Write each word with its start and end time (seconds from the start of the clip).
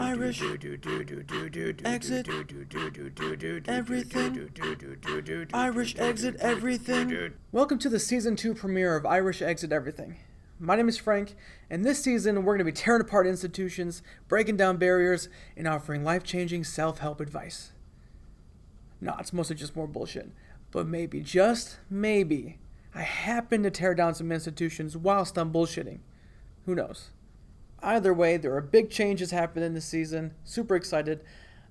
Irish 0.00 0.42
exit 1.84 2.28
everything. 3.68 4.50
Irish 5.54 5.96
exit 5.96 6.36
everything. 6.40 7.34
Welcome 7.52 7.78
to 7.78 7.88
the 7.88 8.00
season 8.00 8.34
two 8.34 8.52
premiere 8.52 8.96
of 8.96 9.06
Irish 9.06 9.42
Exit 9.42 9.70
Everything. 9.70 10.16
My 10.58 10.74
name 10.74 10.88
is 10.88 10.98
Frank, 10.98 11.36
and 11.70 11.84
this 11.84 12.02
season 12.02 12.36
we're 12.36 12.56
going 12.56 12.58
to 12.58 12.64
be 12.64 12.72
tearing 12.72 13.02
apart 13.02 13.28
institutions, 13.28 14.02
breaking 14.26 14.56
down 14.56 14.76
barriers, 14.76 15.28
and 15.56 15.68
offering 15.68 16.02
life 16.02 16.24
changing 16.24 16.64
self 16.64 16.98
help 16.98 17.20
advice. 17.20 17.70
No, 19.00 19.14
it's 19.20 19.32
mostly 19.32 19.54
just 19.54 19.76
more 19.76 19.86
bullshit. 19.86 20.32
But 20.72 20.88
maybe, 20.88 21.20
just 21.20 21.78
maybe, 21.88 22.58
I 22.92 23.02
happen 23.02 23.62
to 23.62 23.70
tear 23.70 23.94
down 23.94 24.16
some 24.16 24.32
institutions 24.32 24.96
whilst 24.96 25.38
I'm 25.38 25.52
bullshitting. 25.52 26.00
Who 26.66 26.74
knows? 26.74 27.10
Either 27.82 28.14
way, 28.14 28.36
there 28.38 28.54
are 28.54 28.62
big 28.62 28.90
changes 28.90 29.30
happening 29.30 29.74
this 29.74 29.84
season. 29.84 30.32
Super 30.44 30.76
excited. 30.76 31.22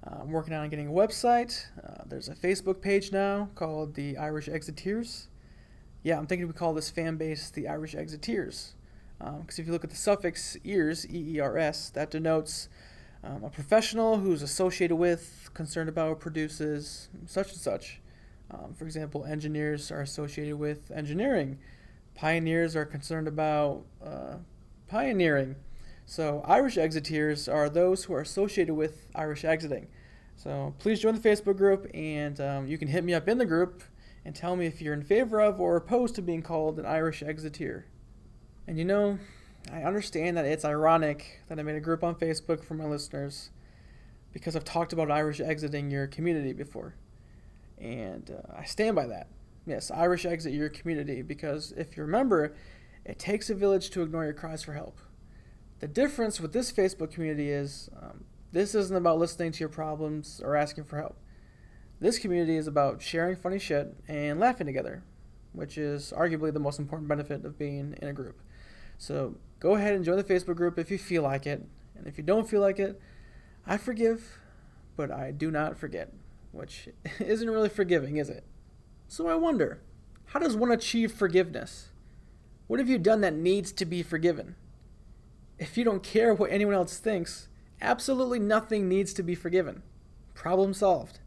Uh, 0.05 0.17
I'm 0.21 0.31
working 0.31 0.53
on 0.53 0.70
getting 0.70 0.88
a 0.88 0.91
website. 0.91 1.65
Uh, 1.84 2.03
there's 2.05 2.29
a 2.29 2.35
Facebook 2.35 2.81
page 2.81 3.11
now 3.11 3.49
called 3.55 3.95
the 3.95 4.17
Irish 4.17 4.48
Exiteers. 4.48 5.27
Yeah, 6.03 6.17
I'm 6.17 6.27
thinking 6.27 6.48
we 6.48 6.53
call 6.53 6.73
this 6.73 6.89
fan 6.89 7.17
base 7.17 7.49
the 7.49 7.67
Irish 7.67 7.95
Exiteers. 7.95 8.73
Because 9.17 9.59
um, 9.59 9.61
if 9.61 9.65
you 9.65 9.71
look 9.71 9.85
at 9.85 9.89
the 9.89 9.95
suffix 9.95 10.57
ears, 10.63 11.07
E 11.09 11.35
E 11.35 11.39
R 11.39 11.57
S, 11.57 11.89
that 11.91 12.12
denotes 12.12 12.67
um, 13.23 13.43
a 13.43 13.49
professional 13.49 14.17
who's 14.17 14.41
associated 14.41 14.98
with, 14.98 15.49
concerned 15.53 15.87
about, 15.87 16.20
produces 16.20 17.07
such 17.25 17.53
and 17.53 17.62
such. 17.62 18.01
Um, 18.51 18.73
for 18.73 18.85
example, 18.85 19.23
engineers 19.23 19.89
are 19.91 20.01
associated 20.01 20.57
with 20.57 20.91
engineering. 20.91 21.57
Pioneers 22.15 22.75
are 22.75 22.85
concerned 22.85 23.27
about 23.27 23.85
uh, 24.05 24.35
pioneering. 24.93 25.55
So, 26.05 26.43
Irish 26.45 26.75
exiteers 26.75 27.51
are 27.51 27.67
those 27.67 28.03
who 28.03 28.13
are 28.13 28.21
associated 28.21 28.76
with 28.76 29.07
Irish 29.15 29.43
exiting. 29.43 29.87
So, 30.35 30.76
please 30.77 30.99
join 30.99 31.15
the 31.15 31.29
Facebook 31.29 31.57
group, 31.57 31.90
and 31.95 32.40
um, 32.40 32.68
you 32.68 32.77
can 32.77 32.87
hit 32.87 33.03
me 33.03 33.15
up 33.15 33.27
in 33.27 33.40
the 33.40 33.45
group 33.48 33.84
and 34.23 34.35
tell 34.35 34.55
me 34.55 34.68
if 34.68 34.84
you're 34.84 34.93
in 34.93 35.01
favor 35.01 35.41
of 35.41 35.59
or 35.59 35.76
opposed 35.77 36.13
to 36.15 36.21
being 36.21 36.43
called 36.43 36.77
an 36.77 36.85
Irish 36.85 37.23
exiteer. 37.23 37.85
And 38.68 38.77
you 38.77 38.85
know, 38.85 39.18
I 39.71 39.81
understand 39.81 40.37
that 40.37 40.45
it's 40.45 40.63
ironic 40.63 41.41
that 41.49 41.57
I 41.57 41.63
made 41.63 41.75
a 41.75 41.81
group 41.81 42.03
on 42.03 42.13
Facebook 42.13 42.63
for 42.63 42.75
my 42.75 42.85
listeners 42.85 43.49
because 44.31 44.55
I've 44.55 44.63
talked 44.63 44.93
about 44.93 45.09
Irish 45.09 45.40
exiting 45.40 45.90
your 45.90 46.05
community 46.05 46.53
before. 46.53 46.93
And 47.79 48.29
uh, 48.29 48.59
I 48.59 48.65
stand 48.65 48.96
by 48.96 49.07
that. 49.07 49.27
Yes, 49.65 49.90
Irish 49.90 50.23
exit 50.27 50.53
your 50.53 50.70
community 50.70 51.23
because 51.23 51.71
if 51.75 51.98
you 51.98 52.03
remember, 52.03 52.53
it 53.05 53.20
takes 53.20 53.49
a 53.49 53.55
village 53.55 53.90
to 53.91 54.01
ignore 54.01 54.23
your 54.23 54.34
cries 54.34 54.63
for 54.63 54.73
help. 54.73 54.98
The 55.79 55.87
difference 55.87 56.40
with 56.40 56.54
this 56.54 56.71
Facebook 56.71 57.12
community 57.12 57.49
is 57.49 57.90
um, 58.01 58.26
this 58.51 58.76
isn't 58.76 58.96
about 58.96 59.20
listening 59.20 59.51
to 59.51 59.59
your 59.59 59.70
problems 59.70 60.41
or 60.43 60.55
asking 60.55 60.85
for 60.85 60.98
help. 60.98 61.18
This 61.99 62.20
community 62.20 62.55
is 62.55 62.68
about 62.68 63.01
sharing 63.01 63.35
funny 63.35 63.59
shit 63.59 63.96
and 64.07 64.40
laughing 64.40 64.68
together, 64.68 65.03
which 65.51 65.78
is 65.78 66.13
arguably 66.16 66.53
the 66.53 66.59
most 66.59 66.79
important 66.79 67.09
benefit 67.09 67.46
of 67.46 67.57
being 67.57 67.97
in 68.01 68.07
a 68.07 68.13
group. 68.13 68.41
So 68.97 69.35
go 69.59 69.75
ahead 69.75 69.94
and 69.94 70.06
join 70.06 70.18
the 70.18 70.24
Facebook 70.24 70.56
group 70.56 70.78
if 70.78 70.91
you 70.91 70.97
feel 70.97 71.24
like 71.24 71.46
it. 71.46 71.66
And 71.96 72.07
if 72.07 72.18
you 72.18 72.24
don't 72.24 72.50
feel 72.50 72.62
like 72.62 72.79
it, 72.79 73.00
I 73.66 73.78
forgive, 73.78 74.40
but 74.96 75.12
I 75.12 75.31
do 75.31 75.51
not 75.51 75.78
forget, 75.78 76.13
which 76.51 76.90
isn't 77.19 77.50
really 77.50 77.69
forgiving, 77.69 78.18
is 78.18 78.29
it? 78.29 78.44
So 79.07 79.28
I 79.28 79.35
wonder, 79.35 79.81
how 80.25 80.40
does 80.40 80.56
one 80.56 80.72
achieve 80.72 81.12
forgiveness? 81.12 81.90
What 82.67 82.79
have 82.79 82.89
you 82.89 82.97
done 82.97 83.22
that 83.22 83.33
needs 83.33 83.72
to 83.73 83.85
be 83.85 84.03
forgiven? 84.03 84.56
If 85.59 85.78
you 85.78 85.83
don't 85.83 86.03
care 86.03 86.33
what 86.33 86.51
anyone 86.51 86.75
else 86.75 86.97
thinks, 86.97 87.47
absolutely 87.81 88.39
nothing 88.39 88.88
needs 88.88 89.13
to 89.13 89.23
be 89.23 89.35
forgiven. 89.35 89.83
Problem 90.33 90.73
solved. 90.73 91.19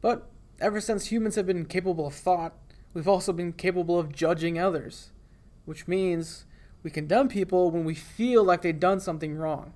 But 0.00 0.28
ever 0.60 0.80
since 0.80 1.06
humans 1.06 1.36
have 1.36 1.46
been 1.46 1.66
capable 1.66 2.06
of 2.06 2.14
thought, 2.14 2.54
we've 2.94 3.08
also 3.08 3.32
been 3.32 3.52
capable 3.52 3.98
of 3.98 4.12
judging 4.12 4.58
others, 4.58 5.10
which 5.64 5.86
means 5.86 6.44
we 6.82 6.90
condemn 6.90 7.28
people 7.28 7.70
when 7.70 7.84
we 7.84 7.94
feel 7.94 8.42
like 8.42 8.62
they've 8.62 8.78
done 8.78 9.00
something 9.00 9.36
wrong. 9.36 9.74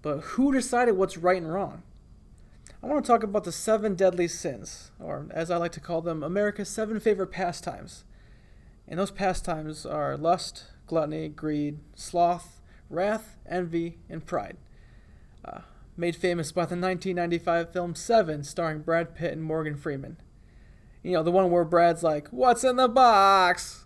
But 0.00 0.20
who 0.20 0.52
decided 0.52 0.96
what's 0.96 1.18
right 1.18 1.42
and 1.42 1.52
wrong? 1.52 1.82
I 2.82 2.86
want 2.86 3.04
to 3.04 3.10
talk 3.10 3.22
about 3.22 3.44
the 3.44 3.52
seven 3.52 3.94
deadly 3.94 4.28
sins, 4.28 4.90
or 5.00 5.26
as 5.30 5.50
I 5.50 5.56
like 5.56 5.72
to 5.72 5.80
call 5.80 6.02
them, 6.02 6.22
America's 6.22 6.68
seven 6.68 7.00
favorite 7.00 7.32
pastimes. 7.32 8.04
And 8.88 8.98
those 8.98 9.10
pastimes 9.10 9.84
are 9.84 10.16
lust, 10.16 10.64
gluttony, 10.86 11.28
greed, 11.28 11.78
sloth, 11.94 12.60
wrath, 12.88 13.36
envy, 13.48 13.98
and 14.08 14.24
pride. 14.24 14.56
Uh, 15.44 15.60
made 15.96 16.16
famous 16.16 16.52
by 16.52 16.62
the 16.62 16.76
1995 16.76 17.72
film 17.72 17.94
Seven, 17.94 18.44
starring 18.44 18.80
Brad 18.80 19.14
Pitt 19.14 19.32
and 19.32 19.42
Morgan 19.42 19.76
Freeman. 19.76 20.18
You 21.02 21.12
know, 21.12 21.22
the 21.22 21.30
one 21.30 21.50
where 21.50 21.64
Brad's 21.64 22.02
like, 22.02 22.28
What's 22.28 22.64
in 22.64 22.76
the 22.76 22.88
box? 22.88 23.84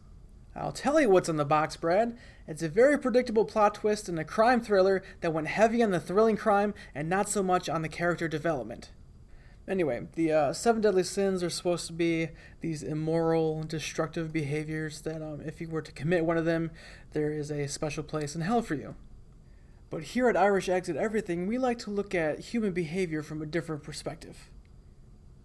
I'll 0.55 0.73
tell 0.73 1.01
you 1.01 1.09
what's 1.09 1.29
in 1.29 1.37
the 1.37 1.45
box, 1.45 1.77
Brad. 1.77 2.17
It's 2.47 2.63
a 2.63 2.69
very 2.69 2.99
predictable 2.99 3.45
plot 3.45 3.75
twist 3.75 4.09
in 4.09 4.19
a 4.19 4.25
crime 4.25 4.61
thriller 4.61 5.03
that 5.21 5.33
went 5.33 5.47
heavy 5.47 5.83
on 5.83 5.93
the 5.93 6.01
thrilling 6.01 6.37
crime 6.37 6.75
and 6.95 7.09
not 7.09 7.29
so 7.29 7.43
much 7.43 7.69
on 7.69 7.83
the 7.83 7.89
character 7.89 8.27
development. 8.27 8.91
Anyway, 9.71 10.09
the 10.17 10.33
uh, 10.33 10.53
seven 10.53 10.83
deadly 10.83 11.05
sins 11.05 11.45
are 11.45 11.49
supposed 11.49 11.87
to 11.87 11.93
be 11.93 12.31
these 12.61 12.83
immoral, 12.83 13.63
destructive 13.63 14.33
behaviors 14.33 15.03
that, 15.03 15.23
um, 15.23 15.41
if 15.47 15.61
you 15.61 15.69
were 15.69 15.81
to 15.81 15.93
commit 15.93 16.25
one 16.25 16.37
of 16.37 16.45
them, 16.45 16.73
there 17.13 17.31
is 17.31 17.53
a 17.53 17.69
special 17.69 18.03
place 18.03 18.35
in 18.35 18.41
hell 18.41 18.63
for 18.63 18.75
you. 18.75 18.97
But 19.89 20.03
here 20.03 20.29
at 20.29 20.37
Irish 20.37 20.69
Exit 20.69 20.97
Everything, 20.97 21.47
we 21.47 21.57
like 21.57 21.79
to 21.81 21.91
look 21.91 22.17
at 22.17 22.41
human 22.41 22.73
behavior 22.73 23.23
from 23.23 23.41
a 23.41 23.47
different 23.47 23.85
perspective. 23.85 24.51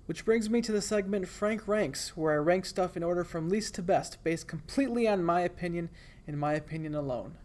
Which 0.08 0.25
brings 0.25 0.50
me 0.50 0.59
to 0.62 0.72
the 0.72 0.81
segment 0.81 1.28
Frank 1.28 1.68
Ranks, 1.68 2.18
where 2.18 2.34
I 2.34 2.38
rank 2.38 2.66
stuff 2.66 2.97
in 2.97 3.03
order 3.03 3.24
from 3.24 3.47
least 3.47 3.75
to 3.75 3.84
best, 3.84 4.24
based 4.24 4.47
completely 4.47 5.07
on 5.07 5.24
my 5.24 5.42
opinion 5.42 5.90
and 6.25 6.40
my 6.40 6.53
opinion 6.53 6.96
alone. 6.96 7.38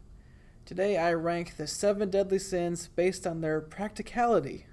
Today 0.65 0.97
I 0.97 1.13
rank 1.13 1.59
the 1.59 1.67
seven 1.67 2.09
deadly 2.09 2.39
sins 2.39 2.89
based 2.97 3.27
on 3.27 3.43
their 3.43 3.61
practicality 3.61 4.65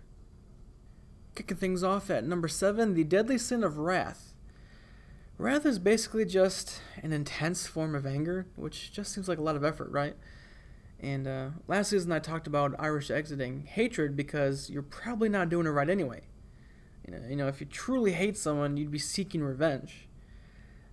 Kicking 1.37 1.57
things 1.57 1.83
off 1.83 2.09
at 2.09 2.25
number 2.25 2.47
seven, 2.47 2.95
the 2.95 3.03
deadly 3.03 3.37
sin 3.37 3.63
of 3.63 3.77
wrath. 3.77 4.33
Wrath 5.37 5.67
is 5.67 5.77
basically 5.77 6.25
just 6.25 6.81
an 7.03 7.13
intense 7.13 7.67
form 7.67 7.93
of 7.93 8.07
anger, 8.07 8.47
which 8.55 8.91
just 8.91 9.13
seems 9.13 9.29
like 9.29 9.37
a 9.37 9.43
lot 9.43 9.55
of 9.55 9.63
effort, 9.63 9.91
right? 9.91 10.15
And 10.99 11.27
uh, 11.27 11.49
last 11.67 11.91
season 11.91 12.11
I 12.11 12.17
talked 12.17 12.47
about 12.47 12.73
Irish 12.79 13.11
exiting 13.11 13.67
hatred 13.67 14.15
because 14.15 14.71
you're 14.71 14.81
probably 14.81 15.29
not 15.29 15.49
doing 15.49 15.67
it 15.67 15.69
right 15.69 15.91
anyway. 15.91 16.21
You 17.05 17.13
know, 17.13 17.21
you 17.29 17.35
know, 17.35 17.47
if 17.47 17.61
you 17.61 17.67
truly 17.67 18.13
hate 18.13 18.35
someone, 18.35 18.75
you'd 18.75 18.89
be 18.89 18.97
seeking 18.97 19.43
revenge. 19.43 20.07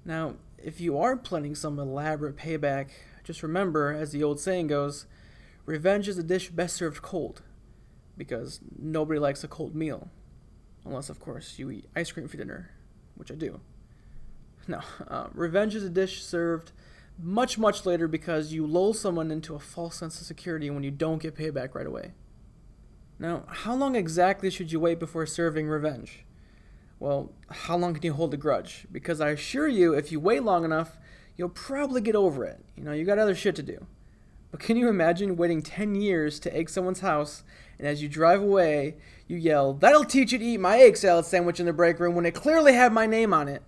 Now, 0.04 0.34
if 0.58 0.78
you 0.78 0.98
are 0.98 1.16
planning 1.16 1.54
some 1.54 1.78
elaborate 1.78 2.36
payback, 2.36 2.90
just 3.24 3.42
remember, 3.42 3.94
as 3.94 4.12
the 4.12 4.22
old 4.22 4.40
saying 4.40 4.66
goes, 4.66 5.06
revenge 5.64 6.06
is 6.06 6.18
a 6.18 6.22
dish 6.22 6.50
best 6.50 6.76
served 6.76 7.00
cold, 7.00 7.40
because 8.18 8.60
nobody 8.78 9.18
likes 9.18 9.42
a 9.42 9.48
cold 9.48 9.74
meal. 9.74 10.10
Unless, 10.84 11.08
of 11.08 11.20
course, 11.20 11.58
you 11.58 11.70
eat 11.70 11.86
ice 11.96 12.12
cream 12.12 12.28
for 12.28 12.36
dinner, 12.36 12.70
which 13.14 13.30
I 13.30 13.34
do. 13.34 13.60
No, 14.66 14.80
uh, 15.08 15.26
revenge 15.34 15.74
is 15.74 15.84
a 15.84 15.90
dish 15.90 16.22
served 16.24 16.72
much, 17.18 17.58
much 17.58 17.84
later 17.84 18.08
because 18.08 18.54
you 18.54 18.66
lull 18.66 18.94
someone 18.94 19.30
into 19.30 19.54
a 19.54 19.58
false 19.58 19.96
sense 19.96 20.18
of 20.22 20.26
security 20.26 20.70
when 20.70 20.82
you 20.82 20.90
don't 20.90 21.20
get 21.20 21.36
payback 21.36 21.74
right 21.74 21.86
away. 21.86 22.12
Now, 23.18 23.44
how 23.46 23.74
long 23.74 23.94
exactly 23.94 24.48
should 24.48 24.72
you 24.72 24.80
wait 24.80 24.98
before 24.98 25.26
serving 25.26 25.68
revenge? 25.68 26.24
Well, 26.98 27.32
how 27.50 27.76
long 27.76 27.94
can 27.94 28.02
you 28.02 28.14
hold 28.14 28.32
a 28.34 28.38
grudge? 28.38 28.86
Because 28.90 29.20
I 29.20 29.30
assure 29.30 29.68
you, 29.68 29.92
if 29.92 30.10
you 30.10 30.18
wait 30.18 30.42
long 30.42 30.64
enough, 30.64 30.96
you'll 31.36 31.50
probably 31.50 32.00
get 32.00 32.16
over 32.16 32.44
it. 32.44 32.64
You 32.76 32.84
know, 32.84 32.92
you 32.92 33.04
got 33.04 33.18
other 33.18 33.34
shit 33.34 33.56
to 33.56 33.62
do. 33.62 33.86
But 34.54 34.60
can 34.60 34.76
you 34.76 34.88
imagine 34.88 35.34
waiting 35.34 35.62
10 35.62 35.96
years 35.96 36.38
to 36.38 36.56
egg 36.56 36.70
someone's 36.70 37.00
house, 37.00 37.42
and 37.76 37.88
as 37.88 38.00
you 38.00 38.08
drive 38.08 38.40
away, 38.40 38.94
you 39.26 39.36
yell, 39.36 39.72
That'll 39.72 40.04
teach 40.04 40.30
you 40.30 40.38
to 40.38 40.44
eat 40.44 40.60
my 40.60 40.78
egg 40.78 40.96
salad 40.96 41.24
sandwich 41.24 41.58
in 41.58 41.66
the 41.66 41.72
break 41.72 41.98
room 41.98 42.14
when 42.14 42.24
it 42.24 42.36
clearly 42.36 42.72
had 42.72 42.92
my 42.92 43.04
name 43.04 43.34
on 43.34 43.48
it? 43.48 43.64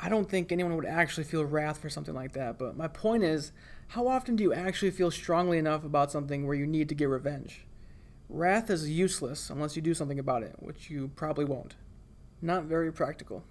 I 0.00 0.08
don't 0.08 0.26
think 0.26 0.50
anyone 0.50 0.74
would 0.76 0.86
actually 0.86 1.24
feel 1.24 1.44
wrath 1.44 1.76
for 1.76 1.90
something 1.90 2.14
like 2.14 2.32
that, 2.32 2.58
but 2.58 2.78
my 2.78 2.88
point 2.88 3.24
is, 3.24 3.52
how 3.88 4.08
often 4.08 4.36
do 4.36 4.42
you 4.42 4.54
actually 4.54 4.90
feel 4.90 5.10
strongly 5.10 5.58
enough 5.58 5.84
about 5.84 6.10
something 6.10 6.46
where 6.46 6.56
you 6.56 6.66
need 6.66 6.88
to 6.88 6.94
get 6.94 7.10
revenge? 7.10 7.66
Wrath 8.30 8.70
is 8.70 8.88
useless 8.88 9.50
unless 9.50 9.76
you 9.76 9.82
do 9.82 9.92
something 9.92 10.18
about 10.18 10.42
it, 10.42 10.54
which 10.60 10.88
you 10.88 11.08
probably 11.14 11.44
won't. 11.44 11.74
Not 12.40 12.64
very 12.64 12.90
practical. 12.90 13.44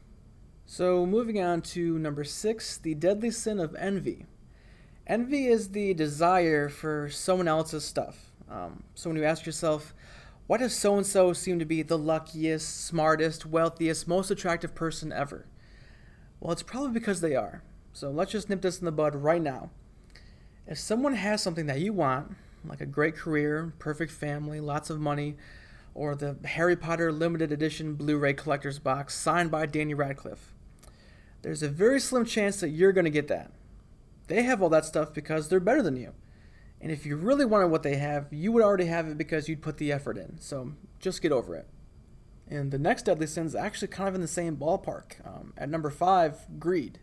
So, 0.66 1.06
moving 1.06 1.40
on 1.40 1.62
to 1.62 2.00
number 2.00 2.24
six, 2.24 2.78
the 2.78 2.96
deadly 2.96 3.30
sin 3.30 3.60
of 3.60 3.76
envy. 3.76 4.26
Envy 5.06 5.48
is 5.48 5.70
the 5.70 5.94
desire 5.94 6.70
for 6.70 7.10
someone 7.10 7.48
else's 7.48 7.84
stuff. 7.84 8.32
Um, 8.50 8.84
so 8.96 9.10
when 9.10 9.18
you 9.18 9.26
ask 9.26 9.46
yourself, 9.46 9.94
why 10.48 10.58
does 10.58 10.76
so 10.76 10.96
and 10.96 11.06
so 11.06 11.34
seem 11.34 11.60
to 11.60 11.66
be 11.66 11.82
the 11.82 11.98
luckiest, 11.98 12.86
smartest, 12.86 13.46
wealthiest, 13.46 14.08
most 14.08 14.32
attractive 14.32 14.74
person 14.76 15.12
ever? 15.12 15.46
Well, 16.40 16.54
it's 16.54 16.64
probably 16.64 16.92
because 16.92 17.22
they 17.22 17.36
are. 17.36 17.64
So 17.92 18.12
let's 18.12 18.32
just 18.32 18.50
nip 18.50 18.62
this 18.62 18.80
in 18.80 18.86
the 18.86 18.92
bud 18.92 19.16
right 19.16 19.42
now. 19.42 19.70
If 20.68 20.78
someone 20.78 21.16
has 21.16 21.42
something 21.42 21.66
that 21.66 21.80
you 21.80 21.92
want, 21.92 22.36
like 22.66 22.82
a 22.82 22.86
great 22.86 23.16
career, 23.16 23.74
perfect 23.80 24.12
family, 24.12 24.62
lots 24.62 24.90
of 24.90 25.00
money, 25.00 25.36
or 25.94 26.16
the 26.16 26.38
Harry 26.46 26.76
Potter 26.76 27.12
limited 27.12 27.52
edition 27.52 27.96
Blu 27.96 28.18
ray 28.18 28.34
collector's 28.34 28.80
box 28.80 29.16
signed 29.16 29.52
by 29.52 29.66
Danny 29.66 29.94
Radcliffe, 29.94 30.54
there's 31.42 31.62
a 31.62 31.70
very 31.70 32.00
slim 32.00 32.26
chance 32.26 32.62
that 32.62 32.70
you're 32.70 32.94
going 32.94 33.04
to 33.04 33.12
get 33.12 33.28
that. 33.28 33.52
They 34.28 34.44
have 34.44 34.62
all 34.62 34.70
that 34.70 34.86
stuff 34.86 35.14
because 35.14 35.50
they're 35.50 35.60
better 35.60 35.82
than 35.82 35.98
you. 35.98 36.14
And 36.82 36.92
if 36.92 37.06
you 37.06 37.16
really 37.16 37.46
wanted 37.46 37.68
what 37.68 37.84
they 37.84 37.96
have, 37.96 38.28
you 38.32 38.52
would 38.52 38.64
already 38.64 38.86
have 38.86 39.08
it 39.08 39.18
because 39.18 39.48
you'd 39.48 39.62
put 39.62 39.78
the 39.78 39.92
effort 39.92 40.18
in. 40.18 40.38
So 40.40 40.74
just 41.00 41.22
get 41.22 41.32
over 41.32 41.56
it. 41.56 41.68
And 42.50 42.72
the 42.72 42.78
next 42.78 43.04
deadly 43.04 43.28
sin 43.28 43.46
is 43.46 43.56
actually 43.56 43.88
kind 43.88 44.10
of 44.10 44.16
in 44.16 44.22
the 44.22 44.28
same 44.28 44.58
ballpark. 44.58 45.26
Um, 45.26 45.54
at 45.58 45.70
number 45.70 45.90
five, 45.90 46.46
greed. 46.60 47.00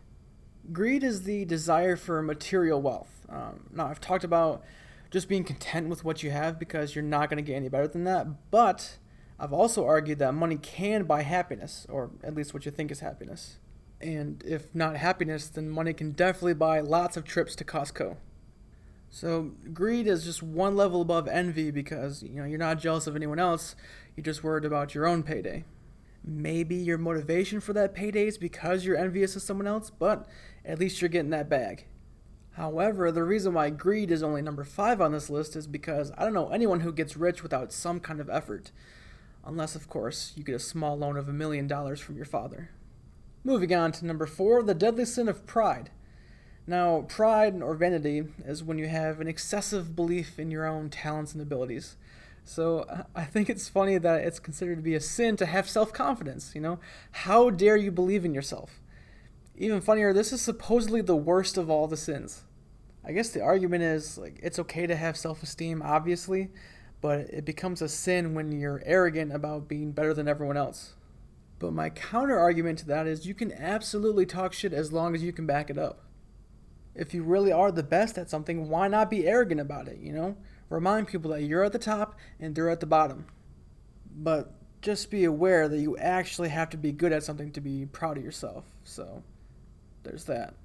Greed 0.71 1.03
is 1.03 1.23
the 1.23 1.45
desire 1.45 1.95
for 1.95 2.21
material 2.21 2.81
wealth. 2.81 3.25
Um, 3.27 3.67
now, 3.73 3.87
I've 3.87 3.99
talked 3.99 4.23
about 4.23 4.63
just 5.09 5.27
being 5.27 5.43
content 5.43 5.89
with 5.89 6.05
what 6.05 6.21
you 6.21 6.31
have 6.31 6.59
because 6.59 6.95
you're 6.95 7.03
not 7.03 7.29
going 7.29 7.43
to 7.43 7.47
get 7.47 7.55
any 7.55 7.69
better 7.69 7.87
than 7.87 8.03
that, 8.03 8.51
but 8.51 8.97
I've 9.39 9.51
also 9.51 9.85
argued 9.85 10.19
that 10.19 10.33
money 10.33 10.57
can 10.57 11.03
buy 11.03 11.23
happiness, 11.23 11.87
or 11.89 12.11
at 12.23 12.35
least 12.35 12.53
what 12.53 12.65
you 12.65 12.71
think 12.71 12.91
is 12.91 12.99
happiness. 12.99 13.57
And 14.01 14.43
if 14.45 14.73
not 14.73 14.97
happiness, 14.97 15.47
then 15.47 15.69
money 15.69 15.93
can 15.93 16.11
definitely 16.11 16.55
buy 16.55 16.79
lots 16.79 17.17
of 17.17 17.25
trips 17.25 17.55
to 17.55 17.63
Costco. 17.63 18.17
So 19.09 19.51
greed 19.73 20.07
is 20.07 20.23
just 20.23 20.41
one 20.41 20.77
level 20.77 21.01
above 21.01 21.27
envy 21.27 21.69
because 21.69 22.23
you 22.23 22.39
know 22.39 22.45
you're 22.45 22.57
not 22.57 22.79
jealous 22.79 23.07
of 23.07 23.15
anyone 23.15 23.39
else, 23.39 23.75
you're 24.15 24.23
just 24.23 24.43
worried 24.43 24.63
about 24.63 24.95
your 24.95 25.05
own 25.05 25.21
payday. 25.21 25.65
Maybe 26.23 26.75
your 26.75 26.97
motivation 26.97 27.59
for 27.59 27.73
that 27.73 27.93
payday 27.93 28.27
is 28.27 28.37
because 28.37 28.85
you're 28.85 28.97
envious 28.97 29.35
of 29.35 29.41
someone 29.41 29.67
else, 29.67 29.89
but 29.89 30.27
at 30.63 30.79
least 30.79 31.01
you're 31.01 31.09
getting 31.09 31.31
that 31.31 31.49
bag. 31.49 31.87
However, 32.53 33.11
the 33.11 33.23
reason 33.23 33.53
why 33.53 33.69
greed 33.69 34.11
is 34.11 34.23
only 34.23 34.41
number 34.41 34.63
5 34.63 35.01
on 35.01 35.11
this 35.11 35.29
list 35.29 35.55
is 35.55 35.67
because 35.67 36.11
I 36.17 36.23
don't 36.23 36.33
know 36.33 36.49
anyone 36.49 36.81
who 36.81 36.93
gets 36.93 37.17
rich 37.17 37.43
without 37.43 37.73
some 37.73 37.99
kind 37.99 38.19
of 38.19 38.29
effort. 38.29 38.71
Unless, 39.43 39.75
of 39.75 39.89
course, 39.89 40.33
you 40.35 40.43
get 40.43 40.55
a 40.55 40.59
small 40.59 40.97
loan 40.97 41.17
of 41.17 41.27
a 41.27 41.33
million 41.33 41.65
dollars 41.65 41.99
from 41.99 42.15
your 42.15 42.25
father. 42.25 42.69
Moving 43.43 43.73
on 43.73 43.91
to 43.93 44.05
number 44.05 44.25
4, 44.25 44.63
the 44.63 44.73
deadly 44.73 45.05
sin 45.05 45.27
of 45.27 45.47
pride. 45.47 45.89
Now, 46.67 47.01
pride 47.07 47.61
or 47.61 47.73
vanity 47.73 48.23
is 48.45 48.63
when 48.63 48.77
you 48.77 48.87
have 48.87 49.19
an 49.19 49.27
excessive 49.27 49.95
belief 49.95 50.37
in 50.37 50.51
your 50.51 50.67
own 50.67 50.89
talents 50.89 51.33
and 51.33 51.41
abilities. 51.41 51.97
So 52.43 52.85
I 53.15 53.23
think 53.23 53.49
it's 53.49 53.67
funny 53.67 53.97
that 53.97 54.23
it's 54.23 54.39
considered 54.39 54.75
to 54.75 54.81
be 54.81 54.95
a 54.95 54.99
sin 54.99 55.37
to 55.37 55.45
have 55.45 55.69
self 55.69 55.91
confidence. 55.93 56.53
You 56.53 56.61
know, 56.61 56.79
how 57.11 57.49
dare 57.49 57.77
you 57.77 57.91
believe 57.91 58.25
in 58.25 58.33
yourself? 58.33 58.79
Even 59.57 59.81
funnier, 59.81 60.13
this 60.13 60.31
is 60.31 60.41
supposedly 60.41 61.01
the 61.01 61.15
worst 61.15 61.57
of 61.57 61.69
all 61.69 61.87
the 61.87 61.97
sins. 61.97 62.43
I 63.03 63.11
guess 63.11 63.29
the 63.29 63.41
argument 63.41 63.83
is 63.83 64.17
like 64.17 64.39
it's 64.41 64.59
okay 64.59 64.85
to 64.85 64.95
have 64.95 65.17
self 65.17 65.41
esteem, 65.43 65.81
obviously, 65.81 66.49
but 66.99 67.21
it 67.21 67.45
becomes 67.45 67.81
a 67.81 67.89
sin 67.89 68.33
when 68.33 68.51
you're 68.51 68.83
arrogant 68.85 69.33
about 69.33 69.67
being 69.67 69.91
better 69.91 70.13
than 70.13 70.27
everyone 70.27 70.57
else. 70.57 70.93
But 71.61 71.73
my 71.73 71.91
counter 71.91 72.39
argument 72.39 72.79
to 72.79 72.87
that 72.87 73.05
is 73.05 73.27
you 73.27 73.35
can 73.35 73.53
absolutely 73.53 74.25
talk 74.25 74.51
shit 74.51 74.73
as 74.73 74.91
long 74.91 75.13
as 75.13 75.21
you 75.21 75.31
can 75.31 75.45
back 75.45 75.69
it 75.69 75.77
up. 75.77 75.99
If 76.95 77.13
you 77.13 77.21
really 77.21 77.51
are 77.51 77.71
the 77.71 77.83
best 77.83 78.17
at 78.17 78.31
something, 78.31 78.67
why 78.67 78.87
not 78.87 79.11
be 79.11 79.27
arrogant 79.27 79.61
about 79.61 79.87
it, 79.87 79.99
you 79.99 80.11
know? 80.11 80.35
Remind 80.69 81.07
people 81.07 81.29
that 81.29 81.43
you're 81.43 81.63
at 81.63 81.71
the 81.71 81.77
top 81.77 82.17
and 82.39 82.55
they're 82.55 82.71
at 82.71 82.79
the 82.79 82.87
bottom. 82.87 83.27
But 84.11 84.55
just 84.81 85.11
be 85.11 85.23
aware 85.23 85.69
that 85.69 85.77
you 85.77 85.95
actually 85.97 86.49
have 86.49 86.71
to 86.71 86.77
be 86.77 86.91
good 86.91 87.13
at 87.13 87.23
something 87.23 87.51
to 87.51 87.61
be 87.61 87.85
proud 87.85 88.17
of 88.17 88.23
yourself. 88.23 88.65
So, 88.83 89.21
there's 90.01 90.23
that. 90.25 90.55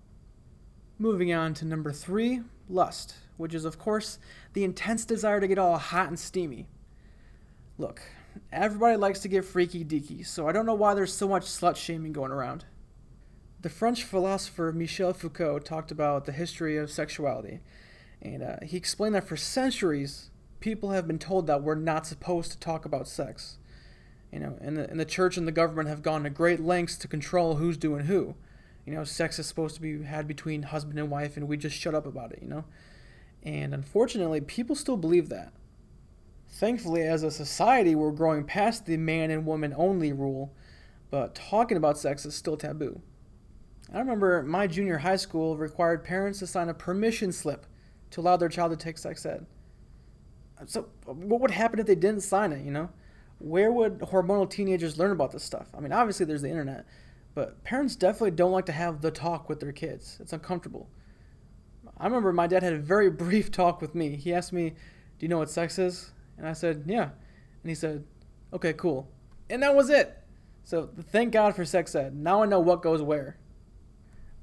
Moving 0.99 1.31
on 1.31 1.53
to 1.55 1.67
number 1.67 1.93
three, 1.93 2.41
lust, 2.71 3.17
which 3.37 3.53
is, 3.53 3.67
of 3.67 3.79
course, 3.79 4.19
the 4.55 4.65
intense 4.65 5.05
desire 5.05 5.41
to 5.41 5.47
get 5.47 5.59
all 5.59 5.77
hot 5.77 6.09
and 6.09 6.19
steamy. 6.19 6.69
Look, 7.77 8.01
everybody 8.53 8.97
likes 8.97 9.21
to 9.21 9.29
get 9.29 9.45
freaky 9.45 9.85
deaky, 9.85 10.27
so 10.27 10.49
I 10.49 10.53
don't 10.53 10.67
know 10.67 10.75
why 10.75 10.95
there's 10.95 11.13
so 11.13 11.29
much 11.29 11.45
slut 11.45 11.77
shaming 11.77 12.13
going 12.13 12.33
around. 12.33 12.65
The 13.63 13.69
French 13.69 14.05
philosopher 14.05 14.73
Michel 14.73 15.13
Foucault 15.13 15.61
talked 15.61 15.91
about 15.91 16.25
the 16.25 16.33
history 16.33 16.77
of 16.77 16.91
sexuality, 16.91 17.61
and 18.23 18.43
uh, 18.43 18.57
he 18.63 18.77
explained 18.77 19.15
that 19.15 19.27
for 19.27 19.37
centuries, 19.37 20.31
people 20.61 20.91
have 20.91 21.07
been 21.07 21.19
told 21.19 21.47
that 21.47 21.63
we're 21.63 21.75
not 21.75 22.07
supposed 22.07 22.51
to 22.53 22.59
talk 22.59 22.85
about 22.85 23.09
sex. 23.09 23.59
You 24.33 24.41
know, 24.41 24.59
and 24.61 24.77
the, 24.77 24.91
and 24.91 24.99
the 24.99 25.05
church 25.05 25.37
and 25.37 25.47
the 25.47 25.53
government 25.53 25.89
have 25.89 26.03
gone 26.03 26.25
to 26.25 26.31
great 26.31 26.61
lengths 26.61 26.97
to 26.99 27.09
control 27.09 27.57
who's 27.57 27.77
doing 27.77 28.07
who. 28.07 28.35
You 28.85 28.95
know, 28.95 29.05
sex 29.05 29.39
is 29.39 29.47
supposed 29.47 29.75
to 29.77 29.81
be 29.81 30.03
had 30.03 30.29
between 30.29 30.65
husband 30.65 30.99
and 30.99 31.11
wife, 31.11 31.37
and 31.37 31.49
we 31.49 31.57
just 31.57 31.77
shut 31.77 31.95
up 31.95 32.07
about 32.07 32.33
it, 32.33 32.41
you 32.43 32.49
know? 32.49 32.65
And 33.43 33.73
unfortunately, 33.73 34.41
people 34.41 34.77
still 34.77 34.97
believe 34.97 35.29
that. 35.29 35.53
Thankfully, 36.49 37.03
as 37.03 37.23
a 37.23 37.31
society, 37.31 37.95
we're 37.95 38.13
growing 38.13 38.45
past 38.45 38.87
the 38.87 38.97
man 38.97 39.31
and 39.31 39.45
woman 39.45 39.75
only 39.77 40.13
rule, 40.13 40.55
but 41.11 41.35
talking 41.35 41.77
about 41.77 41.99
sex 41.99 42.25
is 42.25 42.35
still 42.35 42.57
taboo. 42.57 43.01
I 43.93 43.99
remember 43.99 44.43
my 44.43 44.67
junior 44.67 44.99
high 44.99 45.17
school 45.17 45.57
required 45.57 46.03
parents 46.03 46.39
to 46.41 46.47
sign 46.47 46.69
a 46.69 46.75
permission 46.75 47.31
slip 47.31 47.67
to 48.11 48.21
allow 48.21 48.37
their 48.37 48.49
child 48.49 48.71
to 48.73 48.77
take 48.77 48.99
sex 48.99 49.25
ed. 49.25 49.47
So, 50.67 50.89
what 51.05 51.41
would 51.41 51.51
happen 51.51 51.79
if 51.79 51.87
they 51.87 51.95
didn't 51.95 52.23
sign 52.23 52.53
it, 52.53 52.65
you 52.65 52.71
know? 52.71 52.89
Where 53.39 53.71
would 53.71 53.99
hormonal 53.99 54.49
teenagers 54.49 54.99
learn 54.99 55.11
about 55.11 55.33
this 55.33 55.45
stuff? 55.45 55.69
I 55.77 55.81
mean, 55.81 55.93
obviously 55.93 56.25
there's 56.25 56.43
the 56.43 56.49
internet, 56.49 56.87
but 57.35 57.63
parents 57.65 57.95
definitely 57.95 58.31
don't 58.31 58.53
like 58.53 58.65
to 58.67 58.73
have 58.73 59.03
the 59.03 59.11
talk 59.11 59.49
with 59.49 59.61
their 59.61 59.73
kids. 59.73 60.17
It's 60.21 60.33
uncomfortable. 60.33 60.89
I 61.99 62.05
remember 62.05 62.33
my 62.33 62.47
dad 62.47 62.63
had 62.63 62.73
a 62.73 62.79
very 62.79 63.11
brief 63.25 63.51
talk 63.53 63.83
with 63.83 63.95
me. 63.95 64.17
He 64.17 64.33
asked 64.33 64.53
me, 64.53 64.71
Do 64.71 64.77
you 65.19 65.29
know 65.29 65.39
what 65.39 65.51
sex 65.51 65.79
is? 65.79 66.13
And 66.39 66.47
I 66.47 66.53
said, 66.53 66.85
Yeah. 66.87 67.11
And 67.63 67.69
he 67.69 67.75
said, 67.75 68.05
Okay, 68.53 68.73
cool. 68.73 69.09
And 69.51 69.63
that 69.63 69.75
was 69.75 69.91
it. 69.91 70.17
So 70.65 70.91
thank 71.11 71.33
God 71.33 71.55
for 71.55 71.65
sex 71.65 71.95
ed. 71.95 72.15
Now 72.17 72.43
I 72.43 72.47
know 72.47 72.61
what 72.61 72.83
goes 72.83 73.03
where. 73.03 73.39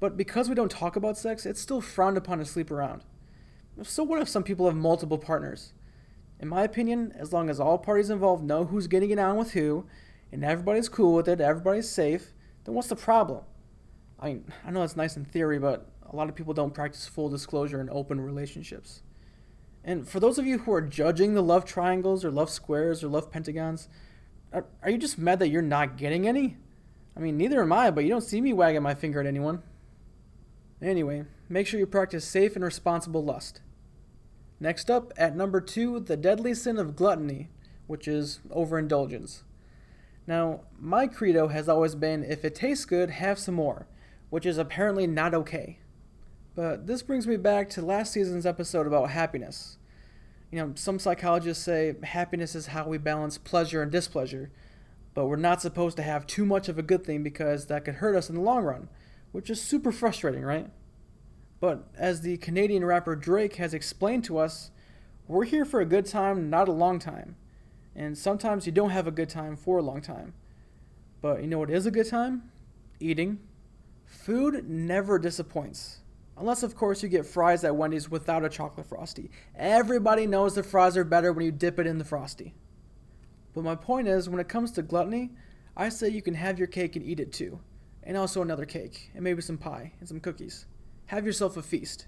But 0.00 0.16
because 0.16 0.48
we 0.48 0.54
don't 0.54 0.70
talk 0.70 0.96
about 0.96 1.16
sex, 1.16 1.46
it's 1.46 1.60
still 1.60 1.80
frowned 1.80 2.16
upon 2.16 2.38
to 2.38 2.44
sleep 2.44 2.70
around. 2.70 3.04
So, 3.82 4.04
what 4.04 4.20
if 4.20 4.28
some 4.28 4.42
people 4.42 4.66
have 4.66 4.76
multiple 4.76 5.18
partners? 5.18 5.72
In 6.38 6.48
my 6.48 6.62
opinion, 6.62 7.12
as 7.16 7.32
long 7.32 7.48
as 7.48 7.58
all 7.58 7.78
parties 7.78 8.10
involved 8.10 8.44
know 8.44 8.64
who's 8.66 8.86
getting 8.86 9.10
it 9.10 9.18
on 9.18 9.36
with 9.36 9.52
who, 9.52 9.86
and 10.30 10.44
everybody's 10.44 10.88
cool 10.88 11.14
with 11.14 11.28
it, 11.28 11.40
everybody's 11.40 11.88
safe, 11.88 12.34
then 12.64 12.74
what's 12.74 12.88
the 12.88 12.96
problem? 12.96 13.44
I 14.20 14.28
mean, 14.28 14.52
I 14.64 14.70
know 14.70 14.80
that's 14.80 14.96
nice 14.96 15.16
in 15.16 15.24
theory, 15.24 15.58
but 15.58 15.88
a 16.10 16.14
lot 16.14 16.28
of 16.28 16.34
people 16.34 16.54
don't 16.54 16.74
practice 16.74 17.06
full 17.06 17.28
disclosure 17.28 17.80
in 17.80 17.88
open 17.90 18.20
relationships. 18.20 19.02
And 19.84 20.08
for 20.08 20.18
those 20.18 20.38
of 20.38 20.46
you 20.46 20.58
who 20.58 20.72
are 20.72 20.80
judging 20.80 21.34
the 21.34 21.42
love 21.42 21.66
triangles 21.66 22.24
or 22.24 22.30
love 22.30 22.48
squares 22.48 23.04
or 23.04 23.08
love 23.08 23.30
pentagons, 23.30 23.88
are, 24.52 24.64
are 24.82 24.90
you 24.90 24.96
just 24.96 25.18
mad 25.18 25.38
that 25.40 25.48
you're 25.48 25.60
not 25.60 25.98
getting 25.98 26.26
any? 26.26 26.56
I 27.16 27.20
mean, 27.20 27.36
neither 27.36 27.62
am 27.62 27.72
I, 27.72 27.90
but 27.90 28.04
you 28.04 28.10
don't 28.10 28.22
see 28.22 28.40
me 28.40 28.52
wagging 28.52 28.82
my 28.82 28.94
finger 28.94 29.20
at 29.20 29.26
anyone. 29.26 29.62
Anyway, 30.80 31.24
make 31.48 31.66
sure 31.66 31.78
you 31.78 31.86
practice 31.86 32.24
safe 32.24 32.56
and 32.56 32.64
responsible 32.64 33.22
lust. 33.22 33.60
Next 34.58 34.90
up, 34.90 35.12
at 35.16 35.36
number 35.36 35.60
two, 35.60 36.00
the 36.00 36.16
deadly 36.16 36.54
sin 36.54 36.78
of 36.78 36.96
gluttony, 36.96 37.50
which 37.86 38.08
is 38.08 38.40
overindulgence. 38.50 39.44
Now, 40.26 40.62
my 40.78 41.06
credo 41.06 41.48
has 41.48 41.68
always 41.68 41.94
been 41.94 42.24
if 42.24 42.44
it 42.44 42.54
tastes 42.54 42.86
good, 42.86 43.10
have 43.10 43.38
some 43.38 43.54
more, 43.54 43.86
which 44.30 44.46
is 44.46 44.56
apparently 44.56 45.06
not 45.06 45.34
okay. 45.34 45.80
But 46.54 46.86
this 46.86 47.02
brings 47.02 47.26
me 47.26 47.36
back 47.36 47.68
to 47.70 47.82
last 47.82 48.12
season's 48.12 48.46
episode 48.46 48.86
about 48.86 49.10
happiness. 49.10 49.78
You 50.50 50.58
know, 50.58 50.72
some 50.76 50.98
psychologists 50.98 51.64
say 51.64 51.94
happiness 52.02 52.54
is 52.54 52.66
how 52.66 52.86
we 52.86 52.98
balance 52.98 53.38
pleasure 53.38 53.82
and 53.82 53.90
displeasure, 53.90 54.50
but 55.14 55.26
we're 55.26 55.36
not 55.36 55.60
supposed 55.60 55.96
to 55.96 56.02
have 56.02 56.26
too 56.26 56.44
much 56.44 56.68
of 56.68 56.78
a 56.78 56.82
good 56.82 57.04
thing 57.04 57.22
because 57.22 57.66
that 57.66 57.84
could 57.84 57.96
hurt 57.96 58.14
us 58.14 58.28
in 58.28 58.36
the 58.36 58.40
long 58.40 58.62
run 58.64 58.88
which 59.34 59.50
is 59.50 59.60
super 59.60 59.90
frustrating, 59.90 60.44
right? 60.44 60.70
But 61.58 61.88
as 61.98 62.20
the 62.20 62.36
Canadian 62.36 62.84
rapper 62.84 63.16
Drake 63.16 63.56
has 63.56 63.74
explained 63.74 64.22
to 64.26 64.38
us, 64.38 64.70
we're 65.26 65.42
here 65.42 65.64
for 65.64 65.80
a 65.80 65.84
good 65.84 66.06
time, 66.06 66.48
not 66.48 66.68
a 66.68 66.72
long 66.72 67.00
time. 67.00 67.34
And 67.96 68.16
sometimes 68.16 68.64
you 68.64 68.70
don't 68.70 68.90
have 68.90 69.08
a 69.08 69.10
good 69.10 69.28
time 69.28 69.56
for 69.56 69.78
a 69.78 69.82
long 69.82 70.00
time. 70.00 70.34
But 71.20 71.40
you 71.40 71.48
know 71.48 71.58
what 71.58 71.68
is 71.68 71.84
a 71.84 71.90
good 71.90 72.08
time? 72.08 72.48
Eating. 73.00 73.40
Food 74.06 74.70
never 74.70 75.18
disappoints. 75.18 75.98
Unless, 76.36 76.62
of 76.62 76.74
course, 76.74 77.02
you 77.02 77.08
get 77.08 77.26
fries 77.26 77.64
at 77.64 77.76
Wendy's 77.76 78.10
without 78.10 78.44
a 78.44 78.48
chocolate 78.48 78.88
frosty. 78.88 79.30
Everybody 79.54 80.26
knows 80.26 80.54
the 80.54 80.62
fries 80.62 80.96
are 80.96 81.04
better 81.04 81.32
when 81.32 81.46
you 81.46 81.52
dip 81.52 81.78
it 81.78 81.86
in 81.86 81.98
the 81.98 82.04
frosty. 82.04 82.54
But 83.54 83.64
my 83.64 83.76
point 83.76 84.08
is, 84.08 84.28
when 84.28 84.40
it 84.40 84.48
comes 84.48 84.72
to 84.72 84.82
gluttony, 84.82 85.30
I 85.76 85.88
say 85.88 86.08
you 86.08 86.22
can 86.22 86.34
have 86.34 86.58
your 86.58 86.66
cake 86.66 86.96
and 86.96 87.04
eat 87.04 87.20
it 87.20 87.32
too 87.32 87.60
and 88.06 88.16
also 88.16 88.42
another 88.42 88.66
cake, 88.66 89.10
and 89.14 89.24
maybe 89.24 89.42
some 89.42 89.58
pie 89.58 89.92
and 89.98 90.08
some 90.08 90.20
cookies. 90.20 90.66
Have 91.06 91.26
yourself 91.26 91.56
a 91.56 91.62
feast. 91.62 92.06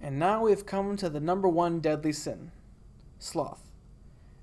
And 0.00 0.18
now 0.18 0.42
we 0.42 0.50
have 0.50 0.66
come 0.66 0.96
to 0.96 1.08
the 1.08 1.20
number 1.20 1.48
one 1.48 1.80
deadly 1.80 2.12
sin 2.12 2.50
sloth. 3.18 3.70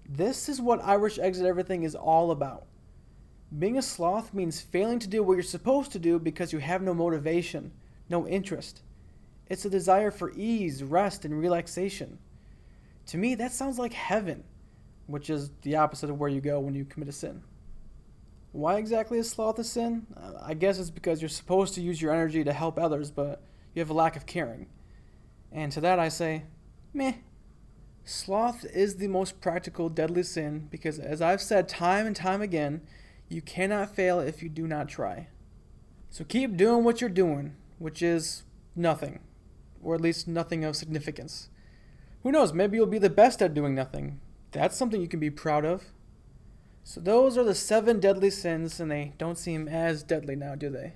This 0.09 0.49
is 0.49 0.59
what 0.59 0.83
Irish 0.83 1.19
Exit 1.19 1.45
Everything 1.45 1.83
is 1.83 1.93
all 1.93 2.31
about. 2.31 2.65
Being 3.59 3.77
a 3.77 3.81
sloth 3.81 4.33
means 4.33 4.61
failing 4.61 4.97
to 4.99 5.07
do 5.07 5.21
what 5.21 5.33
you're 5.33 5.43
supposed 5.43 5.91
to 5.91 5.99
do 5.99 6.17
because 6.17 6.51
you 6.51 6.59
have 6.59 6.81
no 6.81 6.93
motivation, 6.93 7.71
no 8.09 8.27
interest. 8.27 8.81
It's 9.51 9.65
a 9.65 9.69
desire 9.69 10.11
for 10.11 10.31
ease, 10.31 10.81
rest, 10.81 11.25
and 11.25 11.37
relaxation. 11.37 12.19
To 13.07 13.17
me, 13.17 13.35
that 13.35 13.51
sounds 13.51 13.77
like 13.77 13.91
heaven, 13.91 14.45
which 15.07 15.29
is 15.29 15.51
the 15.63 15.75
opposite 15.75 16.09
of 16.09 16.17
where 16.17 16.29
you 16.29 16.39
go 16.39 16.61
when 16.61 16.73
you 16.73 16.85
commit 16.85 17.09
a 17.09 17.11
sin. 17.11 17.43
Why 18.53 18.77
exactly 18.77 19.17
is 19.17 19.29
sloth 19.29 19.59
a 19.59 19.65
sin? 19.65 20.07
Uh, 20.15 20.35
I 20.41 20.53
guess 20.53 20.79
it's 20.79 20.89
because 20.89 21.21
you're 21.21 21.27
supposed 21.27 21.73
to 21.73 21.81
use 21.81 22.01
your 22.01 22.13
energy 22.13 22.45
to 22.45 22.53
help 22.53 22.79
others, 22.79 23.11
but 23.11 23.43
you 23.73 23.81
have 23.81 23.89
a 23.89 23.93
lack 23.93 24.15
of 24.15 24.25
caring. 24.25 24.67
And 25.51 25.69
to 25.73 25.81
that 25.81 25.99
I 25.99 26.07
say, 26.07 26.43
meh. 26.93 27.15
Sloth 28.05 28.63
is 28.63 28.95
the 28.95 29.09
most 29.09 29.41
practical 29.41 29.89
deadly 29.89 30.23
sin 30.23 30.69
because, 30.71 30.97
as 30.97 31.21
I've 31.21 31.41
said 31.41 31.67
time 31.67 32.07
and 32.07 32.15
time 32.15 32.41
again, 32.41 32.83
you 33.27 33.41
cannot 33.41 33.93
fail 33.93 34.21
if 34.21 34.41
you 34.41 34.47
do 34.47 34.65
not 34.65 34.87
try. 34.87 35.27
So 36.09 36.23
keep 36.23 36.55
doing 36.55 36.85
what 36.85 37.01
you're 37.01 37.09
doing, 37.09 37.57
which 37.79 38.01
is 38.01 38.43
nothing, 38.77 39.19
or 39.81 39.95
at 39.95 40.01
least 40.01 40.27
nothing 40.27 40.63
of 40.63 40.75
significance. 40.75 41.49
Who 42.23 42.31
knows, 42.31 42.53
maybe 42.53 42.77
you'll 42.77 42.85
be 42.85 42.99
the 42.99 43.09
best 43.09 43.41
at 43.41 43.53
doing 43.53 43.73
nothing. 43.73 44.19
That's 44.51 44.77
something 44.77 45.01
you 45.01 45.07
can 45.07 45.19
be 45.19 45.29
proud 45.29 45.65
of. 45.65 45.85
So, 46.83 46.99
those 46.99 47.37
are 47.37 47.43
the 47.43 47.55
seven 47.55 47.99
deadly 47.99 48.31
sins, 48.31 48.79
and 48.79 48.89
they 48.89 49.13
don't 49.17 49.37
seem 49.37 49.67
as 49.67 50.03
deadly 50.03 50.35
now, 50.35 50.55
do 50.55 50.69
they? 50.69 50.93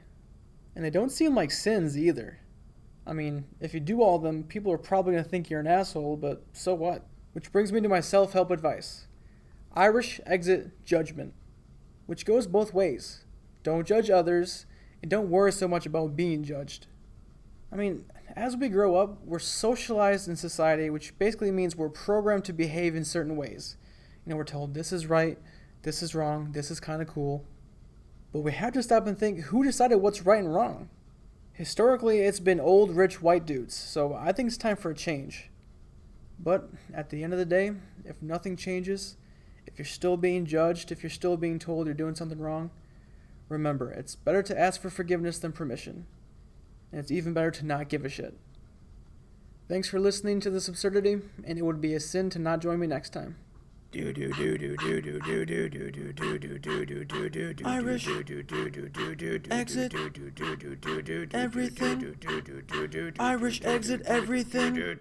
And 0.76 0.84
they 0.84 0.90
don't 0.90 1.12
seem 1.12 1.36
like 1.36 1.52
sins 1.52 1.98
either. 1.98 2.40
I 3.08 3.14
mean, 3.14 3.46
if 3.60 3.74
you 3.74 3.80
do 3.80 4.02
all 4.02 4.18
them, 4.18 4.44
people 4.44 4.72
are 4.72 4.78
probably 4.78 5.14
going 5.14 5.24
to 5.24 5.30
think 5.30 5.50
you're 5.50 5.60
an 5.60 5.68
asshole, 5.68 6.18
but 6.18 6.44
so 6.54 6.74
what? 6.74 7.06
Which 7.34 7.52
brings 7.52 7.72
me 7.72 7.82
to 7.82 7.90
my 7.90 8.00
self 8.00 8.34
help 8.34 8.50
advice 8.50 9.08
Irish 9.76 10.20
exit 10.26 10.86
judgment, 10.86 11.34
which 12.08 12.26
goes 12.26 12.48
both 12.48 12.74
ways. 12.74 13.26
Don't 13.62 13.88
judge 13.88 14.10
others, 14.10 14.66
and 15.02 15.12
don't 15.12 15.30
worry 15.30 15.52
so 15.52 15.68
much 15.68 15.86
about 15.86 16.16
being 16.16 16.44
judged. 16.44 16.88
I 17.72 17.76
mean, 17.76 18.06
as 18.36 18.58
we 18.58 18.68
grow 18.68 18.98
up, 18.98 19.18
we're 19.24 19.40
socialized 19.40 20.28
in 20.28 20.36
society, 20.36 20.90
which 20.90 21.18
basically 21.18 21.52
means 21.52 21.76
we're 21.76 21.90
programmed 21.90 22.44
to 22.46 22.54
behave 22.54 22.96
in 22.96 23.06
certain 23.06 23.38
ways. 23.38 23.78
You 24.26 24.32
know, 24.32 24.36
we're 24.36 24.44
told 24.44 24.74
this 24.74 24.92
is 24.92 25.08
right, 25.08 25.38
this 25.84 26.04
is 26.04 26.14
wrong, 26.14 26.52
this 26.52 26.70
is 26.70 26.80
kind 26.80 27.02
of 27.02 27.08
cool. 27.08 27.46
But 28.34 28.42
we 28.42 28.52
have 28.52 28.74
to 28.74 28.84
stop 28.84 29.08
and 29.08 29.18
think 29.18 29.40
who 29.40 29.64
decided 29.64 29.98
what's 29.98 30.26
right 30.26 30.44
and 30.44 30.54
wrong? 30.54 30.90
Historically, 31.54 32.20
it's 32.20 32.42
been 32.42 32.60
old, 32.60 32.94
rich, 32.94 33.22
white 33.22 33.46
dudes, 33.46 33.74
so 33.74 34.14
I 34.14 34.34
think 34.34 34.48
it's 34.48 34.58
time 34.58 34.76
for 34.76 34.92
a 34.92 34.96
change. 34.96 35.50
But 36.38 36.70
at 36.94 37.10
the 37.10 37.24
end 37.24 37.32
of 37.32 37.40
the 37.40 37.46
day, 37.46 37.72
if 38.04 38.22
nothing 38.22 38.58
changes, 38.58 39.16
if 39.66 39.80
you're 39.80 39.86
still 39.86 40.18
being 40.18 40.46
judged, 40.46 40.92
if 40.92 41.02
you're 41.02 41.10
still 41.10 41.38
being 41.38 41.60
told 41.60 41.88
you're 41.88 41.94
doing 41.94 42.16
something 42.16 42.40
wrong, 42.40 42.72
remember, 43.48 43.90
it's 43.92 44.16
better 44.16 44.44
to 44.44 44.60
ask 44.60 44.82
for 44.82 44.90
forgiveness 44.90 45.40
than 45.40 45.54
permission. 45.54 46.06
And 46.96 47.02
it's 47.02 47.12
even 47.12 47.34
better 47.34 47.52
to 47.52 47.66
not 47.66 47.90
give 47.90 48.06
a 48.06 48.10
shit. 48.10 48.38
Thanks 49.68 49.90
for 49.90 50.00
listening 50.00 50.40
to 50.40 50.50
this 50.50 50.70
absurdity, 50.70 51.20
and 51.44 51.58
it 51.60 51.64
would 51.64 51.82
be 51.82 51.94
a 51.94 52.00
sin 52.00 52.30
to 52.30 52.40
not 52.40 52.62
join 52.62 52.80
me 52.80 52.88
next 52.88 53.10
time. 53.10 53.36
Irish 57.66 58.08
exit 59.52 59.94
everything. 61.34 62.16
Irish 63.20 63.62
exit 63.66 64.02
everything. 64.06 65.00